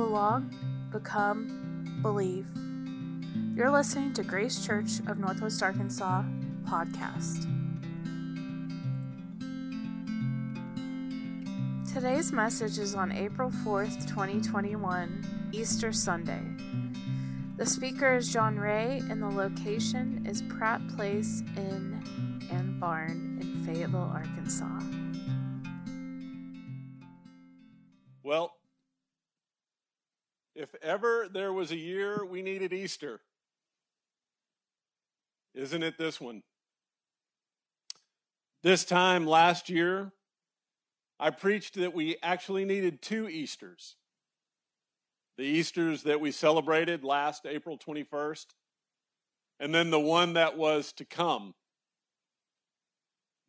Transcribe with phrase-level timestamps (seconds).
[0.00, 0.50] belong,
[0.90, 2.46] become, believe.
[3.54, 6.24] You're listening to Grace Church of Northwest Arkansas
[6.64, 7.44] podcast.
[11.92, 16.40] Today's message is on April 4th, 2021, Easter Sunday.
[17.58, 23.66] The speaker is John Ray, and the location is Pratt Place Inn and Barn in
[23.66, 24.80] Fayetteville, Arkansas.
[30.90, 33.20] Ever there was a year we needed Easter,
[35.54, 36.42] isn't it this one?
[38.64, 40.10] This time last year,
[41.20, 43.96] I preached that we actually needed two Easters
[45.38, 48.44] the Easters that we celebrated last April 21st,
[49.58, 51.54] and then the one that was to come.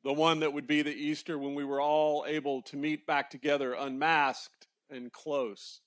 [0.05, 3.29] The one that would be the Easter when we were all able to meet back
[3.29, 5.81] together unmasked and close.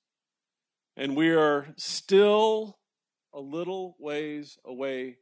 [0.97, 2.79] And we are still
[3.33, 5.19] a little ways away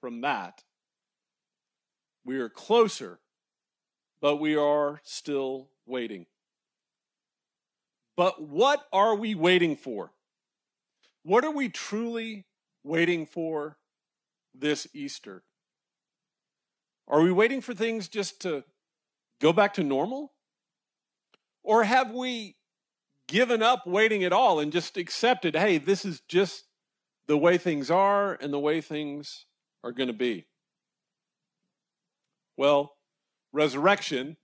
[0.00, 0.62] from that.
[2.24, 3.20] We are closer,
[4.20, 6.26] but we are still waiting.
[8.16, 10.12] But what are we waiting for?
[11.22, 12.46] What are we truly
[12.82, 13.78] waiting for
[14.54, 15.42] this Easter?
[17.08, 18.64] Are we waiting for things just to
[19.40, 20.32] go back to normal?
[21.62, 22.56] Or have we
[23.28, 26.64] given up waiting at all and just accepted, hey, this is just
[27.26, 29.46] the way things are and the way things
[29.82, 30.46] are going to be?
[32.56, 32.94] Well,
[33.52, 34.36] resurrection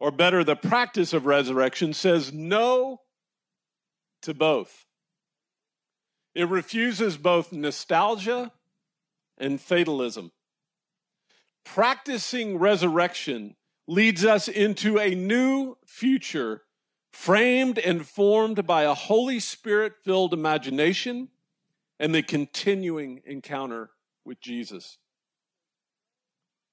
[0.00, 3.00] or better, the practice of resurrection, says no
[4.22, 4.86] to both.
[6.34, 8.52] It refuses both nostalgia
[9.38, 10.30] and fatalism.
[11.64, 13.56] Practicing resurrection
[13.88, 16.62] leads us into a new future
[17.12, 21.28] framed and formed by a Holy Spirit filled imagination
[21.98, 23.90] and the continuing encounter
[24.24, 24.98] with Jesus.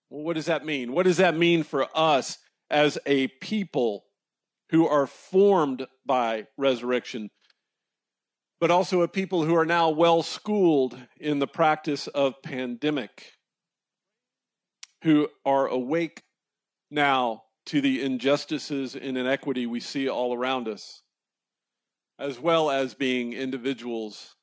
[0.09, 0.93] Well, what does that mean?
[0.93, 2.37] What does that mean for us
[2.69, 4.05] as a people
[4.69, 7.29] who are formed by resurrection,
[8.59, 13.33] but also a people who are now well schooled in the practice of pandemic,
[15.03, 16.23] who are awake
[16.89, 21.01] now to the injustices and inequity we see all around us,
[22.19, 24.35] as well as being individuals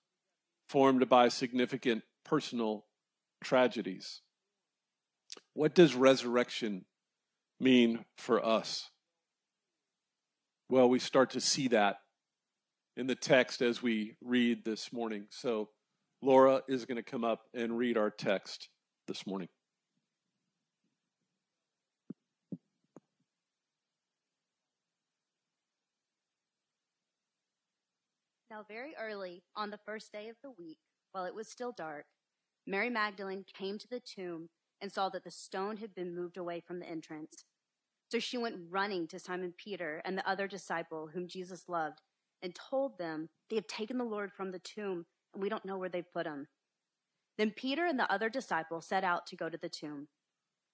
[0.69, 2.87] formed by significant personal
[3.43, 4.22] tragedies.
[5.55, 6.84] What does resurrection
[7.61, 8.91] mean for us?
[10.69, 11.97] Well, we start to see that
[12.97, 15.27] in the text as we read this morning.
[15.31, 15.69] So,
[16.22, 18.69] Laura is going to come up and read our text
[19.09, 19.49] this morning.
[28.52, 30.76] Now, very early on the first day of the week,
[31.12, 32.04] while it was still dark,
[32.66, 36.60] Mary Magdalene came to the tomb and saw that the stone had been moved away
[36.60, 37.46] from the entrance.
[38.10, 42.02] So she went running to Simon Peter and the other disciple whom Jesus loved
[42.42, 45.78] and told them, They have taken the Lord from the tomb, and we don't know
[45.78, 46.48] where they put him.
[47.38, 50.08] Then Peter and the other disciple set out to go to the tomb.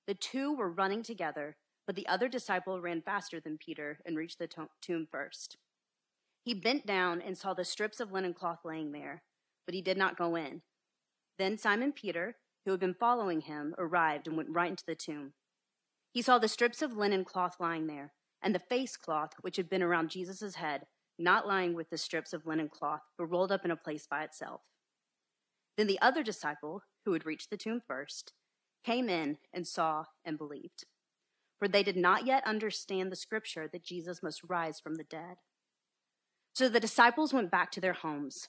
[0.08, 1.56] The two were running together,
[1.86, 4.48] but the other disciple ran faster than Peter and reached the
[4.82, 5.58] tomb first.
[6.48, 9.22] He bent down and saw the strips of linen cloth laying there,
[9.66, 10.62] but he did not go in.
[11.36, 15.34] Then Simon Peter, who had been following him, arrived and went right into the tomb.
[16.10, 19.69] He saw the strips of linen cloth lying there, and the face cloth which had
[19.69, 20.87] been around Jesus' head,
[21.19, 24.25] not lying with the strips of linen cloth, but rolled up in a place by
[24.25, 24.62] itself.
[25.76, 28.32] Then the other disciple, who had reached the tomb first,
[28.82, 30.87] came in and saw and believed.
[31.58, 35.37] For they did not yet understand the scripture that Jesus must rise from the dead.
[36.58, 38.48] So the disciples went back to their homes,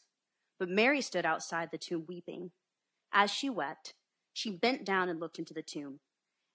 [0.58, 2.50] but Mary stood outside the tomb weeping.
[3.14, 3.94] As she wept,
[4.34, 6.00] she bent down and looked into the tomb.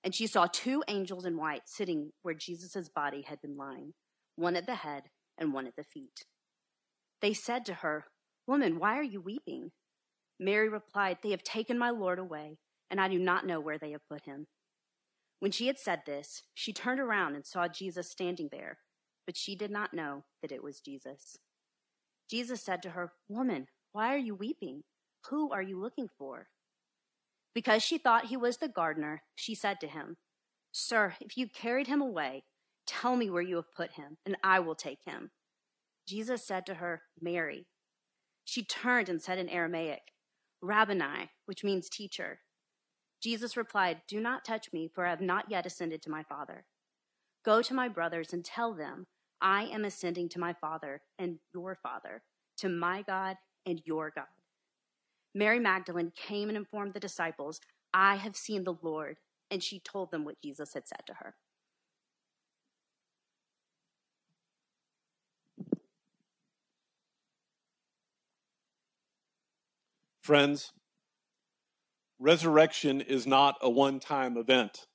[0.02, 3.94] And she saw two angels in white sitting where Jesus' body had been lying,
[4.34, 5.04] one at the head
[5.38, 6.24] and one at the feet.
[7.22, 8.06] They said to her,
[8.48, 9.70] Woman, why are you weeping?
[10.40, 12.58] Mary replied, They have taken my Lord away,
[12.90, 14.48] and I do not know where they have put him.
[15.38, 18.78] When she had said this, she turned around and saw Jesus standing there,
[19.26, 21.38] but she did not know that it was Jesus.
[22.30, 24.82] Jesus said to her, Woman, why are you weeping?
[25.30, 26.48] Who are you looking for?
[27.54, 30.16] Because she thought he was the gardener, she said to him,
[30.72, 32.42] Sir, if you carried him away,
[32.86, 35.30] tell me where you have put him, and I will take him.
[36.06, 37.66] Jesus said to her, Mary.
[38.44, 40.02] She turned and said in Aramaic,
[40.60, 42.40] Rabboni, which means teacher.
[43.22, 46.66] Jesus replied, Do not touch me, for I have not yet ascended to my Father.
[47.44, 49.06] Go to my brothers and tell them,
[49.44, 52.22] I am ascending to my Father and your Father,
[52.56, 53.36] to my God
[53.66, 54.24] and your God.
[55.34, 57.60] Mary Magdalene came and informed the disciples,
[57.92, 59.18] I have seen the Lord.
[59.50, 61.34] And she told them what Jesus had said to her.
[70.22, 70.72] Friends,
[72.18, 74.86] resurrection is not a one time event.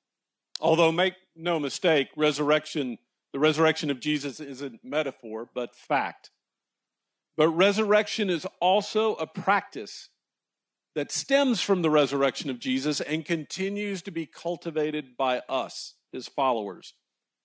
[0.59, 2.97] Although, make no mistake, resurrection,
[3.33, 6.31] the resurrection of Jesus isn't metaphor, but fact.
[7.37, 10.09] But resurrection is also a practice
[10.95, 16.27] that stems from the resurrection of Jesus and continues to be cultivated by us, his
[16.27, 16.95] followers,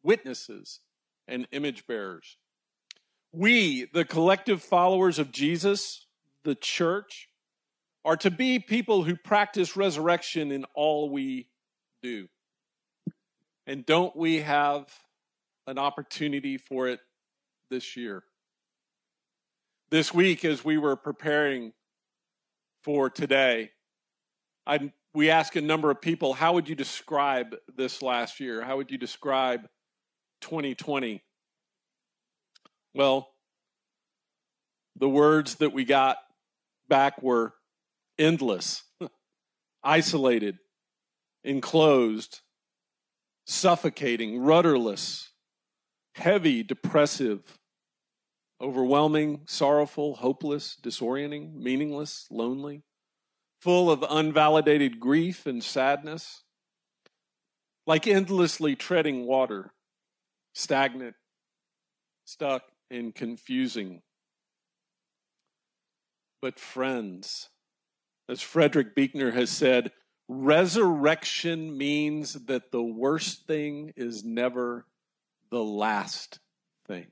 [0.03, 0.81] witnesses,
[1.29, 2.39] and image bearers.
[3.33, 6.07] We, the collective followers of Jesus,
[6.45, 7.29] the church,
[8.05, 11.49] are to be people who practice resurrection in all we
[12.03, 12.29] do.
[13.67, 14.87] And don't we have
[15.67, 17.01] an opportunity for it
[17.71, 18.25] this year?
[19.91, 21.73] This week, as we were preparing
[22.83, 23.71] for today,
[24.67, 28.63] I, we asked a number of people, how would you describe this last year?
[28.63, 29.69] How would you describe
[30.41, 31.23] 2020?
[32.95, 33.29] Well,
[34.97, 36.19] the words that we got
[36.89, 37.55] back were
[38.19, 38.85] endless,
[39.83, 40.59] isolated,
[41.43, 42.41] enclosed,
[43.47, 45.31] suffocating, rudderless,
[46.15, 47.59] heavy, depressive,
[48.61, 52.83] overwhelming, sorrowful, hopeless, disorienting, meaningless, lonely,
[53.61, 56.43] full of unvalidated grief and sadness,
[57.87, 59.73] like endlessly treading water,
[60.55, 61.15] stagnant,
[62.25, 64.03] stuck, and confusing.
[66.41, 67.49] But, friends,
[68.29, 69.93] as Frederick Buechner has said,
[70.29, 74.87] resurrection means that the worst thing is never
[75.55, 76.41] the last
[76.89, 77.07] thing.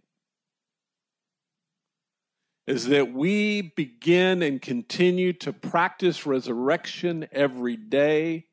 [2.67, 8.47] Is that we begin and continue to practice resurrection every day.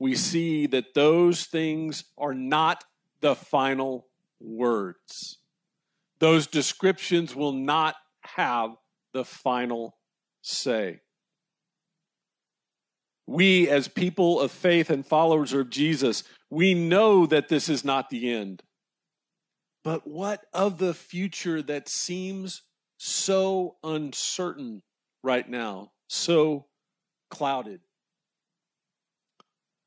[0.00, 2.82] We see that those things are not
[3.20, 4.08] the final
[4.40, 5.38] words.
[6.18, 8.74] Those descriptions will not have
[9.12, 9.96] the final
[10.42, 11.02] say
[13.26, 18.08] we, as people of faith and followers of Jesus, we know that this is not
[18.08, 18.62] the end.
[19.86, 22.62] But what of the future that seems
[22.98, 24.82] so uncertain
[25.22, 26.66] right now, so
[27.30, 27.78] clouded?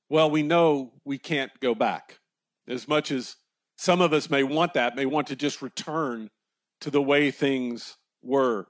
[0.09, 2.19] Well, we know we can't go back.
[2.65, 3.35] As much as
[3.77, 6.29] some of us may want that, may want to just return
[6.79, 8.67] to the way things were.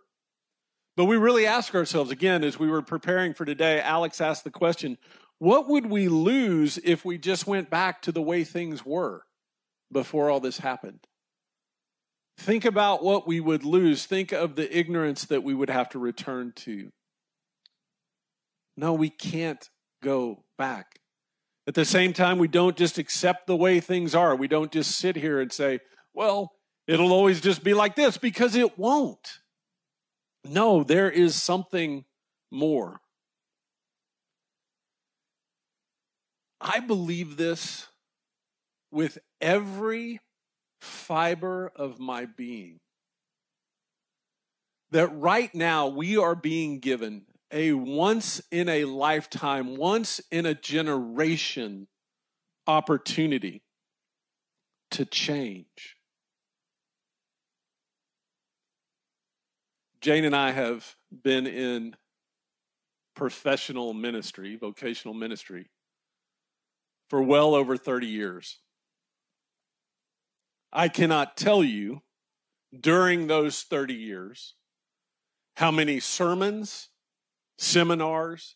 [0.97, 4.49] But we really ask ourselves again, as we were preparing for today, Alex asked the
[4.49, 4.97] question
[5.37, 9.25] what would we lose if we just went back to the way things were
[9.91, 11.05] before all this happened?
[12.39, 14.05] Think about what we would lose.
[14.05, 16.89] Think of the ignorance that we would have to return to.
[18.77, 19.69] No, we can't
[20.01, 20.99] go back.
[21.67, 24.37] At the same time, we don't just accept the way things are.
[24.37, 25.81] We don't just sit here and say,
[26.13, 26.53] well,
[26.87, 29.39] it'll always just be like this because it won't.
[30.45, 32.05] No, there is something
[32.49, 33.01] more.
[36.61, 37.87] I believe this
[38.91, 40.21] with every
[40.81, 42.79] fiber of my being.
[44.91, 50.53] That right now we are being given a once in a lifetime, once in a
[50.53, 51.87] generation
[52.67, 53.63] opportunity
[54.91, 55.97] to change.
[60.01, 61.95] Jane and I have been in
[63.15, 65.69] professional ministry, vocational ministry,
[67.09, 68.59] for well over 30 years.
[70.71, 72.01] I cannot tell you
[72.77, 74.55] during those 30 years
[75.55, 76.89] how many sermons,
[77.57, 78.55] seminars,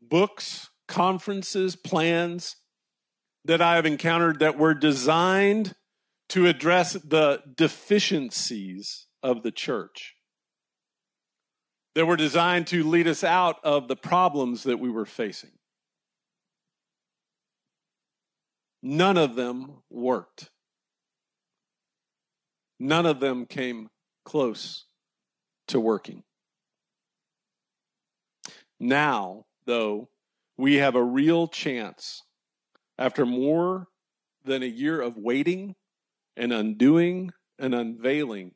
[0.00, 2.56] books, conferences, plans
[3.44, 5.74] that I have encountered that were designed
[6.30, 10.14] to address the deficiencies of the church
[11.94, 15.52] that were designed to lead us out of the problems that we were facing.
[18.82, 20.50] None of them worked.
[22.84, 23.88] None of them came
[24.26, 24.84] close
[25.68, 26.22] to working.
[28.78, 30.10] Now, though,
[30.58, 32.24] we have a real chance
[32.98, 33.86] after more
[34.44, 35.76] than a year of waiting
[36.36, 38.52] and undoing and unveiling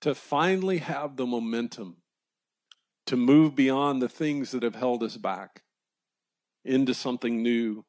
[0.00, 1.98] to finally have the momentum
[3.06, 5.62] to move beyond the things that have held us back
[6.64, 7.84] into something new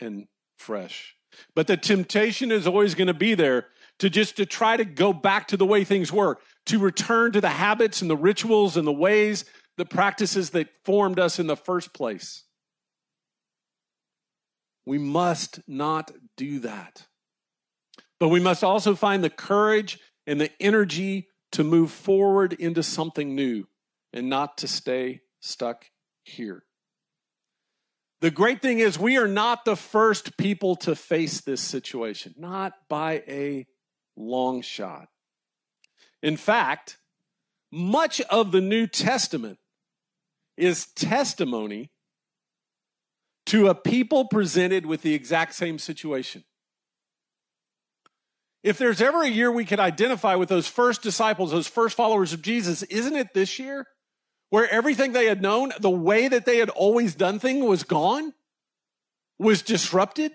[0.00, 0.26] and
[0.58, 1.16] fresh.
[1.54, 5.12] But the temptation is always going to be there to just to try to go
[5.12, 8.86] back to the way things were, to return to the habits and the rituals and
[8.86, 9.44] the ways,
[9.76, 12.44] the practices that formed us in the first place.
[14.86, 17.06] We must not do that.
[18.20, 23.34] But we must also find the courage and the energy to move forward into something
[23.34, 23.66] new
[24.12, 25.86] and not to stay stuck
[26.24, 26.64] here.
[28.20, 32.72] The great thing is, we are not the first people to face this situation, not
[32.88, 33.66] by a
[34.16, 35.08] long shot.
[36.22, 36.98] In fact,
[37.70, 39.58] much of the New Testament
[40.56, 41.90] is testimony
[43.46, 46.44] to a people presented with the exact same situation.
[48.62, 52.32] If there's ever a year we could identify with those first disciples, those first followers
[52.32, 53.86] of Jesus, isn't it this year?
[54.48, 58.32] Where everything they had known, the way that they had always done things was gone,
[59.38, 60.32] was disrupted,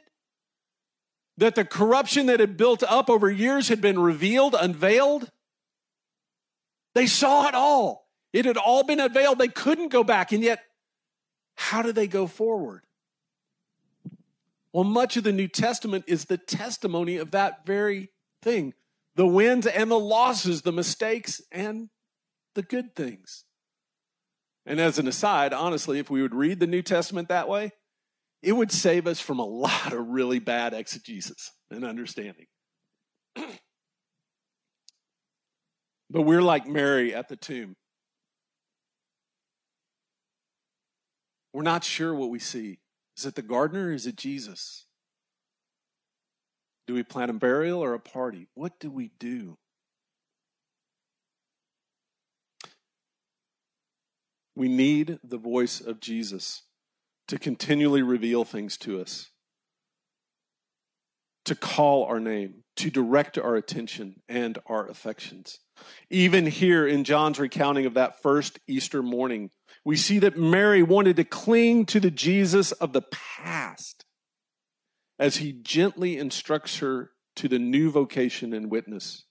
[1.39, 5.31] that the corruption that had built up over years had been revealed, unveiled.
[6.93, 8.07] They saw it all.
[8.33, 9.39] It had all been unveiled.
[9.39, 10.31] They couldn't go back.
[10.31, 10.59] And yet,
[11.55, 12.83] how do they go forward?
[14.73, 18.73] Well, much of the New Testament is the testimony of that very thing
[19.15, 21.89] the wins and the losses, the mistakes and
[22.53, 23.43] the good things.
[24.65, 27.73] And as an aside, honestly, if we would read the New Testament that way,
[28.41, 32.45] it would save us from a lot of really bad exegesis and understanding.
[36.09, 37.75] but we're like Mary at the tomb.
[41.53, 42.79] We're not sure what we see.
[43.17, 44.85] Is it the gardener is it Jesus?
[46.87, 48.47] Do we plan a burial or a party?
[48.53, 49.57] What do we do?
[54.55, 56.63] We need the voice of Jesus
[57.29, 59.29] to continually reveal things to us,
[61.45, 65.59] to call our name, to direct our attention and our affections.
[66.09, 69.51] Even here in John's recounting of that first Easter morning,
[69.85, 74.05] we see that Mary wanted to cling to the Jesus of the past
[75.19, 79.25] as he gently instructs her to the new vocation and witness,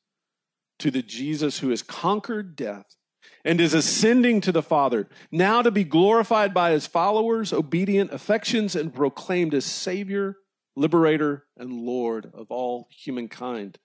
[0.79, 2.98] to the Jesus who has conquered death
[3.45, 8.75] and is ascending to the Father, now to be glorified by his followers, obedient affections,
[8.75, 10.37] and proclaimed as Savior,
[10.77, 13.79] Liberator, and Lord of all humankind.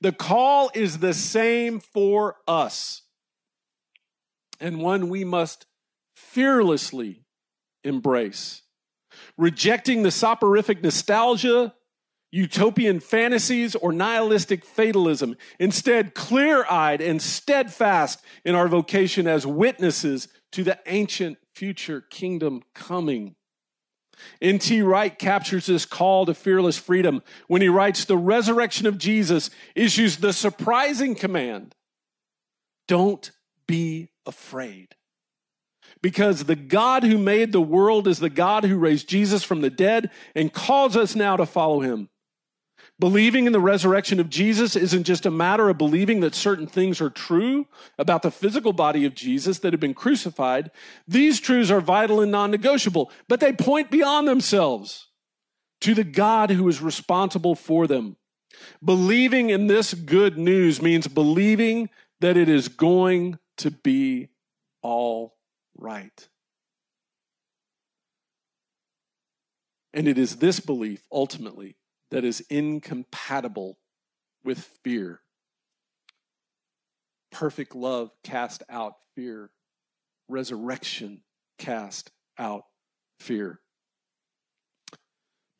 [0.00, 3.02] The call is the same for us,
[4.60, 5.66] and one we must
[6.16, 7.24] fearlessly
[7.84, 8.62] embrace
[9.36, 11.74] rejecting the soporific nostalgia,
[12.30, 15.36] utopian fantasies, or nihilistic fatalism.
[15.58, 22.62] Instead, clear eyed and steadfast in our vocation as witnesses to the ancient future kingdom
[22.74, 23.34] coming.
[24.42, 24.82] N.T.
[24.82, 30.16] Wright captures this call to fearless freedom when he writes The resurrection of Jesus issues
[30.16, 31.74] the surprising command
[32.88, 33.30] don't
[33.66, 34.96] be afraid
[36.02, 39.70] because the God who made the world is the God who raised Jesus from the
[39.70, 42.08] dead and calls us now to follow him.
[43.00, 47.00] Believing in the resurrection of Jesus isn't just a matter of believing that certain things
[47.00, 50.72] are true about the physical body of Jesus that had been crucified.
[51.06, 55.08] These truths are vital and non negotiable, but they point beyond themselves
[55.80, 58.16] to the God who is responsible for them.
[58.84, 61.90] Believing in this good news means believing
[62.20, 64.30] that it is going to be
[64.82, 65.36] all
[65.76, 66.28] right.
[69.94, 71.76] And it is this belief, ultimately,
[72.10, 73.78] that is incompatible
[74.44, 75.20] with fear.
[77.30, 79.50] Perfect love cast out fear.
[80.28, 81.22] Resurrection
[81.58, 82.64] cast out
[83.20, 83.60] fear.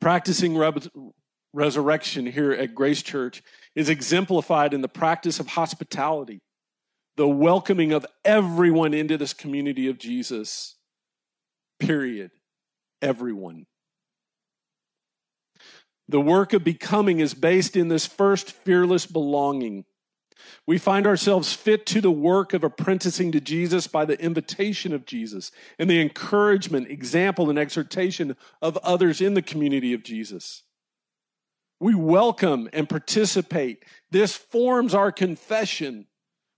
[0.01, 0.71] Practicing re-
[1.53, 3.43] resurrection here at Grace Church
[3.75, 6.41] is exemplified in the practice of hospitality
[7.19, 10.77] the welcoming of everyone into this community of Jesus.
[11.77, 12.31] Period.
[13.01, 13.65] Everyone.
[16.09, 19.85] The work of becoming is based in this first fearless belonging.
[20.65, 25.05] We find ourselves fit to the work of apprenticing to Jesus by the invitation of
[25.05, 30.63] Jesus and the encouragement, example, and exhortation of others in the community of Jesus.
[31.79, 33.85] We welcome and participate.
[34.09, 36.07] This forms our confession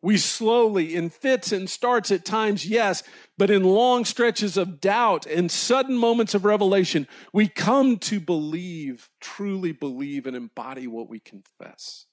[0.02, 3.04] we slowly, in fits and starts at times, yes,
[3.38, 9.10] but in long stretches of doubt and sudden moments of revelation, we come to believe,
[9.20, 12.06] truly believe, and embody what we confess.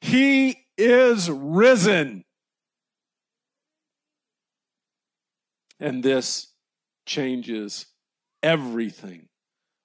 [0.00, 2.24] He is risen.
[5.80, 6.52] And this
[7.06, 7.86] changes
[8.42, 9.28] everything,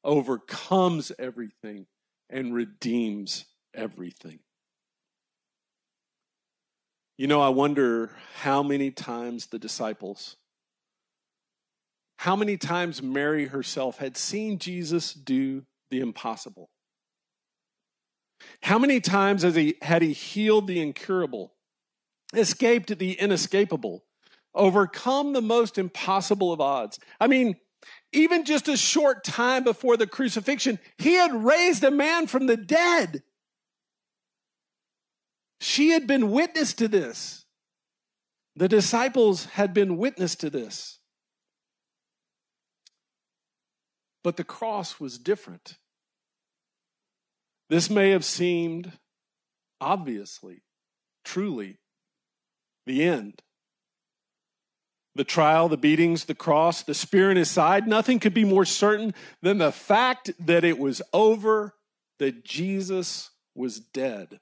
[0.04, 1.88] overcomes everything,
[2.30, 4.40] and redeems everything.
[7.18, 8.10] You know, I wonder
[8.42, 10.36] how many times the disciples,
[12.18, 16.70] how many times Mary herself had seen Jesus do the impossible.
[18.64, 21.54] How many times has he, had he healed the incurable,
[22.34, 24.04] escaped the inescapable,
[24.56, 27.00] overcome the most impossible of odds?
[27.20, 27.58] I mean,
[28.12, 32.58] even just a short time before the crucifixion, he had raised a man from the
[32.58, 33.22] dead.
[35.64, 37.46] She had been witness to this.
[38.58, 41.00] The disciples had been witness to this.
[44.26, 45.78] But the cross was different.
[47.70, 48.92] This may have seemed,
[49.80, 50.64] obviously,
[51.24, 51.78] truly,
[52.86, 53.42] the end.
[55.16, 58.66] The trial, the beatings, the cross, the spear in his side, nothing could be more
[58.66, 61.76] certain than the fact that it was over,
[62.20, 64.42] that Jesus was dead.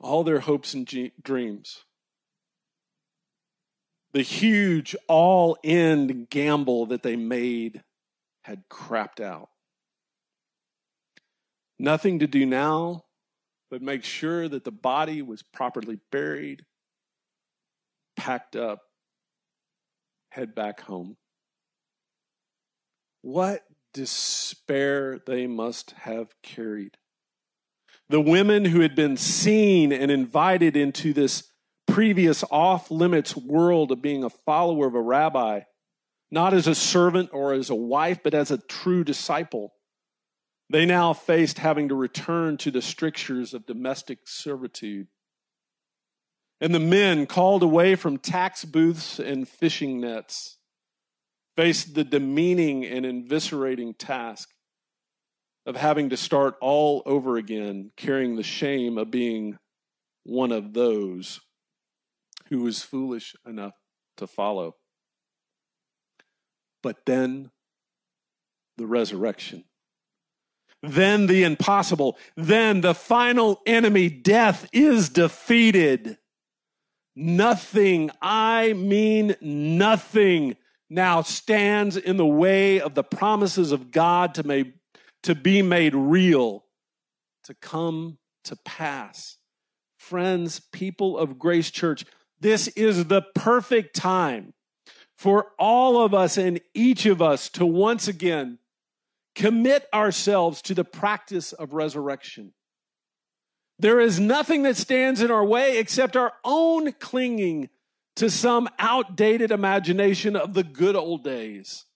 [0.00, 0.86] All their hopes and
[1.22, 1.84] dreams,
[4.12, 7.82] the huge all in gamble that they made
[8.42, 9.50] had crapped out.
[11.78, 13.04] Nothing to do now
[13.70, 16.64] but make sure that the body was properly buried
[18.16, 18.82] packed up,
[20.30, 21.16] head back home.
[23.22, 23.62] What
[23.94, 26.96] despair they must have carried.
[28.10, 31.44] The women who had been seen and invited into this
[31.86, 35.60] previous off limits world of being a follower of a rabbi,
[36.30, 39.72] not as a servant or as a wife, but as a true disciple.
[40.68, 45.08] They now faced having to return to the strictures of domestic servitude
[46.60, 50.58] and the men called away from tax booths and fishing nets
[51.56, 54.50] faced the demeaning and eviscerating task
[55.70, 59.56] of having to start all over again, carrying the shame of being
[60.24, 61.40] one of those
[62.48, 63.74] who was foolish enough
[64.16, 64.74] to follow.
[66.82, 67.52] But then
[68.78, 69.62] the resurrection.
[70.82, 72.18] Then the impossible.
[72.36, 76.18] Then the final enemy, death, is defeated.
[77.14, 80.56] Nothing, I mean nothing,
[80.88, 84.74] now stands in the way of the promises of God to, make,
[85.22, 86.64] to be made real,
[87.44, 89.36] to come to pass.
[89.98, 92.04] Friends, people of Grace Church,
[92.40, 94.54] this is the perfect time
[95.16, 98.58] for all of us and each of us to once again
[99.34, 102.52] commit ourselves to the practice of resurrection.
[103.78, 107.68] There is nothing that stands in our way except our own clinging
[108.16, 111.86] to some outdated imagination of the good old days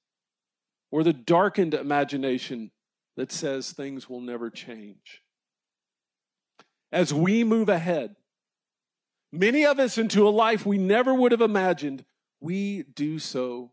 [0.90, 2.70] or the darkened imagination
[3.16, 5.22] that says things will never change.
[6.92, 8.16] As we move ahead,
[9.32, 12.04] many of us into a life we never would have imagined,
[12.40, 13.72] we do so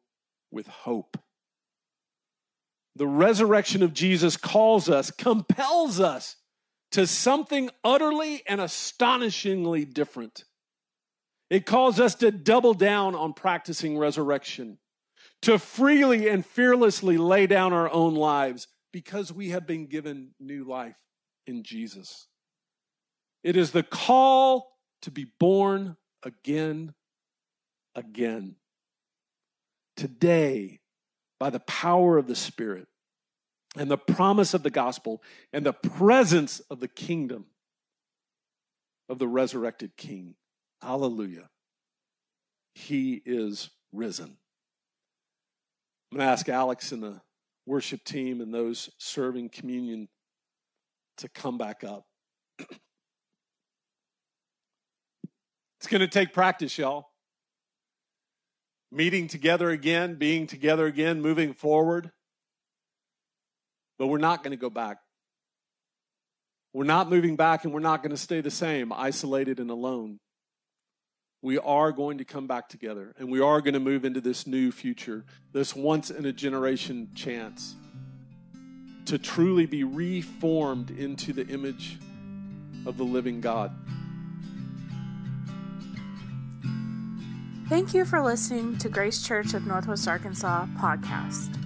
[0.51, 1.17] with hope.
[2.95, 6.35] The resurrection of Jesus calls us, compels us
[6.91, 10.43] to something utterly and astonishingly different.
[11.49, 14.77] It calls us to double down on practicing resurrection,
[15.43, 20.63] to freely and fearlessly lay down our own lives because we have been given new
[20.63, 20.97] life
[21.47, 22.27] in Jesus.
[23.43, 26.93] It is the call to be born again,
[27.95, 28.55] again.
[29.97, 30.79] Today,
[31.39, 32.87] by the power of the Spirit,
[33.77, 35.21] and the promise of the gospel
[35.53, 37.45] and the presence of the kingdom
[39.07, 40.35] of the resurrected king.
[40.81, 41.49] Hallelujah.
[42.75, 44.37] He is risen.
[46.11, 47.21] I'm going to ask Alex in the
[47.71, 50.09] worship team and those serving communion
[51.15, 52.05] to come back up.
[55.79, 57.07] it's going to take practice, y'all.
[58.91, 62.11] Meeting together again, being together again, moving forward.
[63.97, 64.97] But we're not going to go back.
[66.73, 70.19] We're not moving back and we're not going to stay the same, isolated and alone.
[71.41, 74.45] We are going to come back together and we are going to move into this
[74.45, 77.75] new future, this once in a generation chance
[79.05, 81.97] to truly be reformed into the image
[82.85, 83.71] of the living God.
[87.69, 91.57] Thank you for listening to Grace Church of Northwest Arkansas podcast.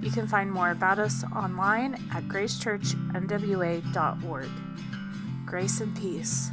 [0.00, 4.48] You can find more about us online at gracechurchnwa.org.
[5.44, 6.50] Grace and peace.